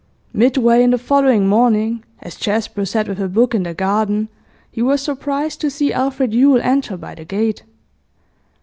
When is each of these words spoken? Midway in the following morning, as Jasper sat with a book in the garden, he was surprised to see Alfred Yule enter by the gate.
Midway 0.33 0.81
in 0.81 0.89
the 0.89 0.97
following 0.97 1.47
morning, 1.47 2.03
as 2.21 2.35
Jasper 2.35 2.85
sat 2.85 3.07
with 3.07 3.19
a 3.19 3.29
book 3.29 3.53
in 3.53 3.61
the 3.61 3.75
garden, 3.75 4.29
he 4.71 4.81
was 4.81 4.99
surprised 4.99 5.61
to 5.61 5.69
see 5.69 5.93
Alfred 5.93 6.33
Yule 6.33 6.59
enter 6.59 6.97
by 6.97 7.13
the 7.13 7.23
gate. 7.23 7.61